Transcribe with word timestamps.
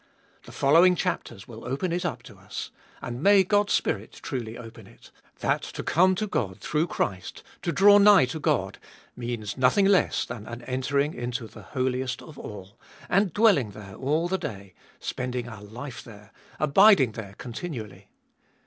The 0.45 0.51
following 0.51 0.95
chapters 0.95 1.47
will 1.47 1.63
open 1.63 1.91
it 1.91 2.05
up 2.05 2.23
to 2.23 2.35
us— 2.39 2.71
and 3.03 3.21
may 3.21 3.43
God's 3.43 3.73
Spirit 3.73 4.13
truly 4.23 4.57
open 4.57 4.87
it!— 4.87 5.11
that 5.41 5.61
to 5.61 5.83
come 5.83 6.15
to 6.15 6.25
God 6.25 6.59
through 6.59 6.87
Christ, 6.87 7.43
to 7.61 7.71
draw 7.71 7.99
nigh 7.99 8.25
to 8.25 8.39
God 8.39 8.79
means 9.15 9.57
nothing 9.59 9.85
less 9.85 10.25
than 10.25 10.47
an 10.47 10.63
entering 10.63 11.13
into 11.13 11.45
the 11.45 11.61
Holiest 11.61 12.23
of 12.23 12.39
All, 12.39 12.79
and 13.09 13.31
dwelling 13.31 13.69
there 13.73 13.93
all 13.93 14.27
the 14.27 14.39
day, 14.39 14.73
spending 14.99 15.47
our 15.47 15.61
life 15.61 16.03
there, 16.03 16.31
abiding 16.59 17.11
there 17.11 17.35
con 17.37 17.53
tinually. 17.53 18.05